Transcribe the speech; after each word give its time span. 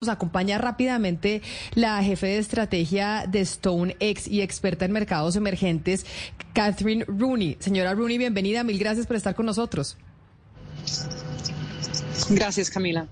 Nos 0.00 0.10
acompaña 0.10 0.58
rápidamente 0.58 1.42
la 1.74 2.00
jefe 2.04 2.28
de 2.28 2.38
estrategia 2.38 3.24
de 3.28 3.44
StoneX 3.44 4.28
y 4.28 4.42
experta 4.42 4.84
en 4.84 4.92
mercados 4.92 5.34
emergentes, 5.34 6.06
Catherine 6.52 7.04
Rooney. 7.08 7.56
Señora 7.58 7.94
Rooney, 7.94 8.16
bienvenida. 8.16 8.62
Mil 8.62 8.78
gracias 8.78 9.08
por 9.08 9.16
estar 9.16 9.34
con 9.34 9.46
nosotros. 9.46 9.96
Gracias, 12.30 12.70
Camila. 12.70 13.08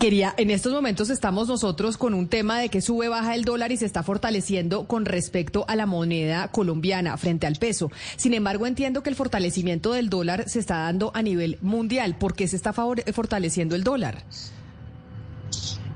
Quería, 0.00 0.34
en 0.36 0.50
estos 0.50 0.72
momentos 0.72 1.10
estamos 1.10 1.46
nosotros 1.46 1.96
con 1.96 2.12
un 2.12 2.26
tema 2.26 2.58
de 2.58 2.70
que 2.70 2.80
sube, 2.80 3.06
baja 3.06 3.36
el 3.36 3.44
dólar 3.44 3.70
y 3.70 3.76
se 3.76 3.86
está 3.86 4.02
fortaleciendo 4.02 4.88
con 4.88 5.04
respecto 5.04 5.64
a 5.68 5.76
la 5.76 5.86
moneda 5.86 6.48
colombiana 6.48 7.16
frente 7.18 7.46
al 7.46 7.54
peso. 7.54 7.92
Sin 8.16 8.34
embargo, 8.34 8.66
entiendo 8.66 9.04
que 9.04 9.10
el 9.10 9.16
fortalecimiento 9.16 9.92
del 9.92 10.10
dólar 10.10 10.48
se 10.48 10.58
está 10.58 10.78
dando 10.78 11.12
a 11.14 11.22
nivel 11.22 11.56
mundial. 11.62 12.18
¿Por 12.18 12.34
qué 12.34 12.48
se 12.48 12.56
está 12.56 12.72
fortaleciendo 12.72 13.76
el 13.76 13.84
dólar? 13.84 14.24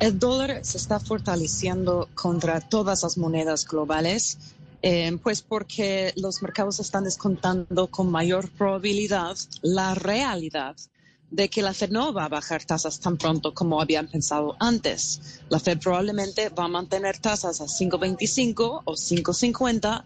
El 0.02 0.18
dólar 0.18 0.64
se 0.64 0.78
está 0.78 0.98
fortaleciendo 0.98 2.08
contra 2.14 2.60
todas 2.60 3.04
las 3.04 3.16
monedas 3.16 3.64
globales, 3.64 4.36
eh, 4.82 5.16
pues 5.22 5.42
porque 5.42 6.12
los 6.16 6.42
mercados 6.42 6.80
están 6.80 7.04
descontando 7.04 7.86
con 7.86 8.10
mayor 8.10 8.50
probabilidad 8.50 9.36
la 9.60 9.94
realidad 9.94 10.74
de 11.30 11.48
que 11.48 11.62
la 11.62 11.72
Fed 11.72 11.90
no 11.90 12.12
va 12.12 12.24
a 12.24 12.28
bajar 12.28 12.64
tasas 12.64 12.98
tan 12.98 13.16
pronto 13.16 13.54
como 13.54 13.80
habían 13.80 14.08
pensado 14.08 14.56
antes. 14.58 15.40
La 15.48 15.60
Fed 15.60 15.78
probablemente 15.78 16.48
va 16.48 16.64
a 16.64 16.68
mantener 16.68 17.18
tasas 17.18 17.60
a 17.60 17.66
5.25 17.66 18.82
o 18.84 18.92
5.50 18.94 20.04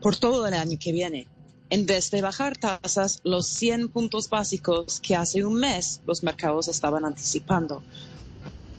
por 0.00 0.14
todo 0.14 0.46
el 0.46 0.54
año 0.54 0.78
que 0.80 0.92
viene. 0.92 1.26
En 1.70 1.86
vez 1.86 2.12
de 2.12 2.22
bajar 2.22 2.56
tasas 2.56 3.20
los 3.24 3.48
100 3.48 3.88
puntos 3.88 4.30
básicos 4.30 5.00
que 5.00 5.16
hace 5.16 5.44
un 5.44 5.54
mes 5.54 6.02
los 6.06 6.22
mercados 6.22 6.68
estaban 6.68 7.04
anticipando 7.04 7.82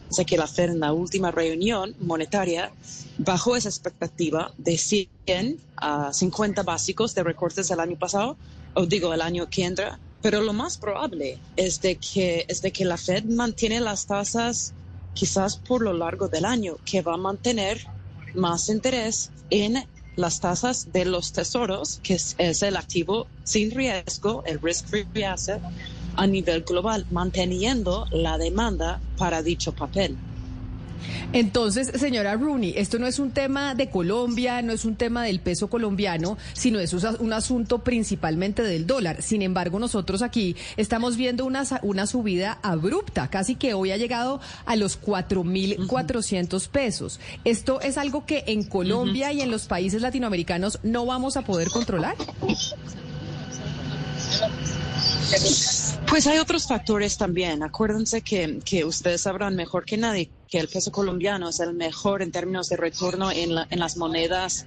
sé 0.09 0.26
que 0.26 0.38
la 0.38 0.48
Fed 0.48 0.72
en 0.72 0.80
la 0.80 0.94
última 0.94 1.31
reunión 1.31 1.95
monetaria 1.99 2.72
bajó 3.17 3.55
esa 3.55 3.70
expectativa 3.70 4.52
de 4.58 4.78
100 4.78 5.59
a 5.78 6.14
50 6.14 6.64
básicos 6.64 7.14
de 7.16 7.23
recortes 7.23 7.67
del 7.67 7.80
año 7.80 7.97
pasado, 7.97 8.38
o 8.73 8.86
digo 8.86 9.14
el 9.14 9.22
año 9.22 9.50
que 9.50 9.66
entra, 9.66 10.00
pero 10.22 10.42
lo 10.42 10.53
más 10.53 10.78
probable 10.78 11.39
es 11.56 11.81
de 11.81 11.97
que, 11.97 12.45
es 12.47 12.61
de 12.61 12.72
que 12.72 12.86
la 12.86 12.97
Fed 12.97 13.25
mantiene 13.25 13.80
las 13.80 14.06
tasas 14.06 14.73
quizás 15.14 15.58
por 15.58 15.81
lo 15.81 15.94
largo 15.94 16.28
del 16.28 16.45
año, 16.45 16.78
que 16.86 17.02
va 17.02 17.16
a 17.16 17.17
mantener 17.17 17.86
más 18.36 18.69
interés 18.69 19.31
en 19.50 19.86
las 20.16 20.39
tasas 20.39 20.91
de 20.91 21.06
los 21.06 21.31
tesoros, 21.31 22.00
que 22.03 22.16
es, 22.16 22.36
es 22.38 22.62
el 22.62 22.75
activo 22.75 23.28
sin 23.44 23.72
riesgo, 23.72 24.44
el 24.45 24.59
risk-free 24.62 25.23
asset, 25.23 25.62
a 26.20 26.28
nivel 26.28 26.64
global, 26.64 27.06
manteniendo 27.12 28.06
la 28.12 28.38
demanda 28.38 29.00
para 29.17 29.42
dicho 29.42 29.73
papel. 29.73 30.17
Entonces, 31.31 31.92
señora 31.95 32.36
Rooney, 32.36 32.73
esto 32.75 33.00
no 33.00 33.08
es 33.08 33.20
un 33.20 33.31
tema 33.31 33.75
de 33.75 33.89
Colombia, 33.89 34.62
no 34.62 34.73
es 34.73 34.84
un 34.84 34.95
tema 34.95 35.23
del 35.23 35.40
peso 35.40 35.70
colombiano, 35.70 36.38
sino 36.53 36.80
es 36.80 36.94
un 36.94 37.34
asunto 37.34 37.84
principalmente 37.84 38.64
del 38.64 38.88
dólar. 38.88 39.22
Sin 39.22 39.42
embargo, 39.42 39.80
nosotros 39.80 40.22
aquí 40.22 40.56
estamos 40.75 41.17
viendo 41.17 41.45
una, 41.45 41.64
una 41.84 42.08
subida 42.08 42.59
abrupta, 42.64 43.30
casi 43.30 43.56
que 43.56 43.73
hoy 43.73 43.92
ha 43.92 43.97
llegado 43.97 44.42
a 44.66 44.75
los 44.75 45.00
4.400 45.02 46.67
pesos. 46.67 47.20
¿Esto 47.45 47.80
es 47.81 47.97
algo 47.97 48.25
que 48.25 48.44
en 48.47 48.64
Colombia 48.64 49.31
y 49.31 49.42
en 49.42 49.52
los 49.52 49.67
países 49.67 50.02
latinoamericanos 50.02 50.80
no 50.84 51.06
vamos 51.06 51.38
a 51.38 51.44
poder 51.44 51.70
controlar? 51.70 52.16
Pues 56.08 56.28
hay 56.28 56.38
otros 56.40 56.68
factores 56.68 57.18
también. 57.18 57.64
Acuérdense 57.64 58.22
que, 58.22 58.59
que, 58.66 58.86
ustedes 58.86 59.22
sabrán 59.22 59.56
mejor 59.56 59.86
que 59.86 59.98
nadie 59.98 60.30
que 60.48 60.58
el 60.59 60.68
peso 60.68 60.92
colombiano 60.92 61.50
es 61.50 61.59
el 61.59 61.73
mejor 61.73 62.23
en 62.23 62.31
términos 62.31 62.70
de 62.70 62.78
retorno 62.78 63.31
en, 63.31 63.52
en 63.70 63.80
las 63.80 63.98
monedas 63.98 64.66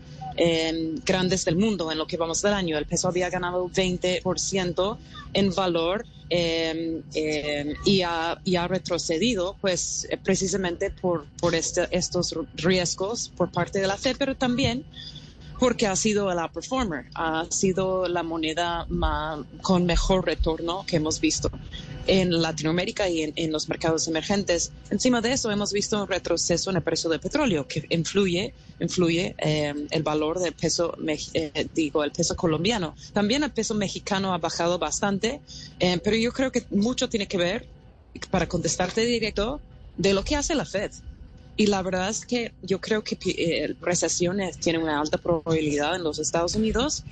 grandes 1.05 1.45
del 1.45 1.57
mundo 1.57 1.91
en 1.93 1.99
lo 1.99 2.07
que 2.07 2.17
vamos 2.17 2.43
del 2.43 2.55
año. 2.55 2.79
El 2.79 2.87
peso 2.87 3.09
había 3.09 3.31
ganado 3.31 3.69
20% 3.69 4.99
en 5.35 5.55
valor 5.55 6.07
em, 6.31 7.03
em, 7.15 7.75
y, 7.85 8.03
ha, 8.03 8.69
retrocedido, 8.69 9.57
pues 9.61 10.09
precisamente 10.23 10.91
por, 10.91 11.27
por 11.39 11.55
este, 11.55 11.89
estos 11.91 12.35
riesgos 12.55 13.31
por 13.37 13.51
parte 13.51 13.81
de 13.81 13.87
la 13.87 13.97
Fed, 13.97 14.17
pero 14.19 14.37
también 14.37 14.85
porque 15.63 15.87
ha 15.87 15.95
sido 15.95 16.35
la 16.35 16.51
performer, 16.51 17.05
ha 17.15 17.47
sido 17.49 18.09
la 18.09 18.25
moneda 18.25 18.85
con 19.61 19.87
mejor 19.87 20.27
retorno 20.27 20.85
que 20.89 20.97
hemos 20.97 21.21
visto 21.21 21.53
en 22.09 22.43
Latinoamérica 22.43 23.09
y 23.09 23.33
en, 23.37 23.53
los 23.53 23.69
mercados 23.69 24.09
emergentes. 24.09 24.73
Encima 24.91 25.21
de 25.21 25.35
eso, 25.35 25.53
hemos 25.53 25.73
visto 25.73 26.03
un 26.03 26.09
retroceso 26.09 26.71
en 26.71 26.79
el 26.79 26.83
precio 26.83 27.09
del 27.09 27.21
petróleo 27.21 27.69
que 27.69 27.87
influye, 27.91 28.53
influye 28.81 29.37
eh, 29.39 29.73
el 29.89 30.03
valor 30.03 30.41
del 30.41 30.53
peso, 30.53 30.97
eh, 31.07 31.69
digo, 31.73 32.03
el 32.03 32.11
peso 32.11 32.35
colombiano. 32.35 32.97
También 33.13 33.45
el 33.45 33.53
peso 33.53 33.77
mexicano 33.77 34.35
ha 34.35 34.39
bajado 34.39 34.81
bastante, 34.81 35.41
eh, 35.79 36.01
pero 36.03 36.17
yo 36.17 36.33
creo 36.33 36.51
que 36.51 36.65
mucho 36.71 37.09
tiene 37.09 37.29
que 37.29 37.39
ver, 37.39 37.69
para 38.33 38.49
contestarte 38.49 39.07
directo, 39.07 39.61
de 39.97 40.13
lo 40.13 40.25
que 40.25 40.35
hace 40.35 40.57
la 40.57 40.65
Fed. 40.65 40.91
Y 41.63 41.67
la 41.67 41.81
verdad 41.81 42.09
es 42.09 42.27
que 42.27 42.51
yo 42.63 42.81
creo 42.81 43.05
que 43.05 43.17
eh, 43.25 43.77
recesiones 43.81 44.59
tienen 44.59 44.83
una 44.83 44.99
alta 44.99 45.17
probabilidad 45.17 45.95
en 45.95 46.03
los 46.03 46.19
Estados 46.19 46.57
Unidos 46.57 47.05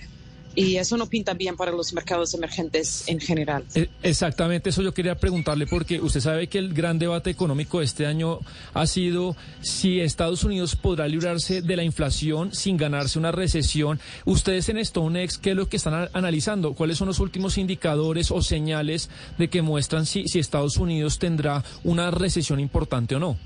y 0.57 0.75
eso 0.75 0.97
no 0.97 1.07
pinta 1.07 1.35
bien 1.35 1.57
para 1.57 1.71
los 1.71 1.93
mercados 1.93 2.35
emergentes 2.35 3.05
en 3.07 3.21
general. 3.21 3.63
Eh, 3.77 3.89
exactamente, 4.03 4.71
eso 4.71 4.83
yo 4.83 4.93
quería 4.93 5.15
preguntarle 5.15 5.69
porque 5.69 6.01
usted 6.01 6.19
sabe 6.19 6.49
que 6.49 6.59
el 6.59 6.75
gran 6.75 6.99
debate 6.99 7.31
económico 7.31 7.81
este 7.81 8.07
año 8.07 8.41
ha 8.75 8.89
sido 8.89 9.37
si 9.61 10.01
Estados 10.01 10.43
Unidos 10.43 10.75
podrá 10.75 11.07
librarse 11.07 11.63
de 11.63 11.77
la 11.77 11.85
inflación 11.85 12.53
sin 12.53 12.77
ganarse 12.77 13.21
una 13.21 13.31
recesión. 13.31 14.01
Ustedes 14.25 14.69
en 14.69 14.85
StoneX, 14.85 15.39
¿qué 15.39 15.51
es 15.51 15.57
lo 15.57 15.69
que 15.69 15.77
están 15.77 16.09
analizando? 16.13 16.75
¿Cuáles 16.75 16.99
son 16.99 17.07
los 17.07 17.21
últimos 17.21 17.57
indicadores 17.57 18.33
o 18.33 18.43
señales 18.43 19.11
de 19.39 19.49
que 19.49 19.63
muestran 19.63 20.07
si, 20.07 20.27
si 20.27 20.41
Estados 20.41 20.77
Unidos 20.77 21.21
tendrá 21.21 21.63
una 21.85 22.11
recesión 22.11 22.59
importante 22.59 23.15
o 23.15 23.21
no? 23.21 23.37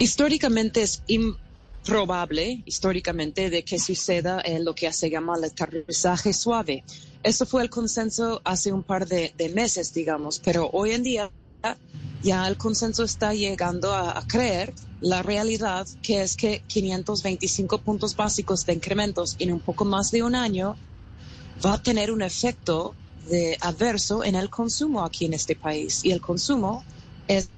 Históricamente 0.00 0.80
es 0.80 1.02
improbable, 1.08 2.62
históricamente, 2.64 3.50
de 3.50 3.62
que 3.62 3.78
suceda 3.78 4.40
en 4.42 4.64
lo 4.64 4.74
que 4.74 4.90
se 4.94 5.10
llama 5.10 5.36
el 5.36 5.44
aterrizaje 5.44 6.32
suave. 6.32 6.84
Eso 7.22 7.44
fue 7.44 7.62
el 7.62 7.68
consenso 7.68 8.40
hace 8.42 8.72
un 8.72 8.82
par 8.82 9.06
de, 9.06 9.34
meses, 9.54 9.92
digamos, 9.92 10.40
pero 10.42 10.70
hoy 10.72 10.92
en 10.92 11.02
día 11.02 11.30
ya 12.22 12.48
el 12.48 12.56
consenso 12.56 13.04
está 13.04 13.34
llegando 13.34 13.94
a, 13.94 14.26
creer 14.26 14.72
la 15.02 15.22
realidad 15.22 15.86
que 16.02 16.22
es 16.22 16.34
que 16.34 16.62
525 16.66 17.82
puntos 17.82 18.16
básicos 18.16 18.64
de 18.64 18.72
incrementos 18.72 19.36
en 19.38 19.52
un 19.52 19.60
poco 19.60 19.84
más 19.84 20.10
de 20.12 20.22
un 20.22 20.34
año 20.34 20.76
va 21.62 21.74
a 21.74 21.82
tener 21.82 22.10
un 22.10 22.22
efecto 22.22 22.94
de 23.28 23.58
adverso 23.60 24.24
en 24.24 24.34
el 24.34 24.48
consumo 24.48 25.04
aquí 25.04 25.26
en 25.26 25.34
este 25.34 25.56
país. 25.56 26.06
Y 26.06 26.12
el 26.12 26.22
consumo 26.22 26.84
es 27.28 27.50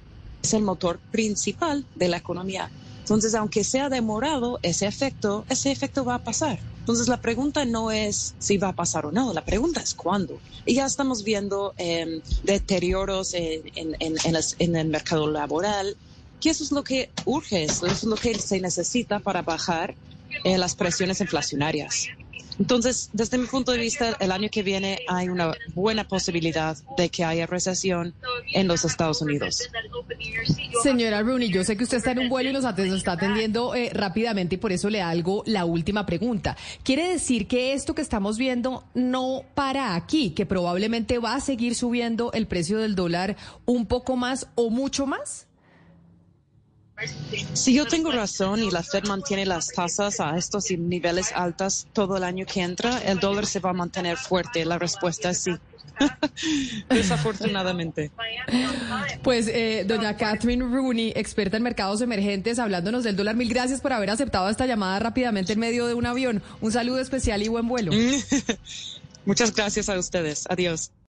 es 0.43 0.53
el 0.53 0.61
motor 0.61 0.99
principal 1.11 1.85
de 1.95 2.09
la 2.09 2.17
economía. 2.17 2.69
Entonces, 2.99 3.33
aunque 3.33 3.63
sea 3.63 3.89
demorado 3.89 4.59
ese 4.61 4.85
efecto, 4.85 5.45
ese 5.49 5.71
efecto 5.71 6.05
va 6.05 6.15
a 6.15 6.23
pasar. 6.23 6.59
Entonces, 6.79 7.07
la 7.07 7.19
pregunta 7.19 7.65
no 7.65 7.91
es 7.91 8.35
si 8.39 8.57
va 8.57 8.69
a 8.69 8.73
pasar 8.73 9.05
o 9.05 9.11
no, 9.11 9.33
la 9.33 9.43
pregunta 9.43 9.81
es 9.81 9.93
cuándo. 9.93 10.39
Y 10.65 10.75
ya 10.75 10.85
estamos 10.85 11.23
viendo 11.23 11.73
em, 11.77 12.21
deterioros 12.43 13.33
en, 13.33 14.75
el 14.75 14.87
mercado 14.87 15.29
laboral, 15.29 15.97
que 16.39 16.49
eso 16.49 16.63
es 16.63 16.71
lo 16.71 16.83
que 16.83 17.09
urge, 17.25 17.63
eso 17.63 17.87
es 17.87 18.03
lo 18.03 18.15
que 18.15 18.37
se 18.37 18.59
necesita 18.59 19.19
para 19.19 19.41
bajar 19.41 19.95
eh, 20.43 20.57
las 20.57 20.75
presiones 20.75 21.21
inflacionarias. 21.21 22.07
Entonces, 22.59 23.09
desde 23.13 23.37
mi 23.37 23.47
punto 23.47 23.71
de 23.71 23.77
vista, 23.77 24.15
el 24.19 24.31
año 24.31 24.49
que 24.51 24.63
viene 24.63 24.99
hay 25.07 25.29
una 25.29 25.53
buena 25.73 26.07
posibilidad 26.07 26.77
de 26.97 27.09
que 27.09 27.23
haya 27.23 27.45
recesión 27.45 28.13
en 28.53 28.67
los 28.67 28.85
Estados 28.85 29.21
Unidos. 29.21 29.69
Señora 30.83 31.21
Rooney, 31.21 31.49
yo 31.49 31.63
sé 31.63 31.77
que 31.77 31.83
usted 31.83 31.97
está 31.97 32.11
en 32.11 32.19
un 32.19 32.29
vuelo 32.29 32.49
y 32.49 32.53
nos 32.53 32.65
está 32.65 33.13
atendiendo 33.13 33.75
eh, 33.75 33.89
rápidamente 33.93 34.55
y 34.55 34.57
por 34.57 34.71
eso 34.71 34.89
le 34.89 35.01
hago 35.01 35.43
la 35.45 35.65
última 35.65 36.05
pregunta. 36.05 36.57
¿Quiere 36.83 37.09
decir 37.09 37.47
que 37.47 37.73
esto 37.73 37.95
que 37.95 38.01
estamos 38.01 38.37
viendo 38.37 38.83
no 38.93 39.43
para 39.53 39.95
aquí, 39.95 40.31
que 40.31 40.45
probablemente 40.45 41.19
va 41.19 41.35
a 41.35 41.39
seguir 41.39 41.75
subiendo 41.75 42.31
el 42.33 42.47
precio 42.47 42.79
del 42.79 42.95
dólar 42.95 43.35
un 43.65 43.85
poco 43.85 44.15
más 44.15 44.47
o 44.55 44.69
mucho 44.69 45.05
más? 45.05 45.47
Si 47.53 47.73
yo 47.73 47.85
tengo 47.85 48.11
razón 48.11 48.63
y 48.63 48.71
la 48.71 48.83
Fed 48.83 49.05
mantiene 49.07 49.45
las 49.45 49.67
tasas 49.67 50.19
a 50.19 50.37
estos 50.37 50.69
niveles 50.71 51.31
altos 51.33 51.87
todo 51.91 52.17
el 52.17 52.23
año 52.23 52.45
que 52.45 52.61
entra, 52.61 52.99
el 52.99 53.19
dólar 53.19 53.45
se 53.45 53.59
va 53.59 53.71
a 53.71 53.73
mantener 53.73 54.17
fuerte. 54.17 54.63
La 54.65 54.77
respuesta 54.77 55.31
es 55.31 55.39
sí. 55.39 55.51
Desafortunadamente. 56.89 58.11
Pues, 59.21 59.47
eh, 59.47 59.85
doña 59.87 60.15
Catherine 60.17 60.63
Rooney, 60.63 61.13
experta 61.15 61.57
en 61.57 61.63
mercados 61.63 62.01
emergentes, 62.01 62.59
hablándonos 62.59 63.03
del 63.03 63.15
dólar, 63.15 63.35
mil 63.35 63.49
gracias 63.49 63.81
por 63.81 63.93
haber 63.93 64.09
aceptado 64.09 64.49
esta 64.49 64.65
llamada 64.65 64.99
rápidamente 64.99 65.53
en 65.53 65.59
medio 65.59 65.87
de 65.87 65.93
un 65.93 66.05
avión. 66.05 66.41
Un 66.61 66.71
saludo 66.71 66.99
especial 66.99 67.41
y 67.43 67.47
buen 67.47 67.67
vuelo. 67.67 67.91
Muchas 69.25 69.53
gracias 69.53 69.89
a 69.89 69.97
ustedes. 69.97 70.45
Adiós. 70.49 70.91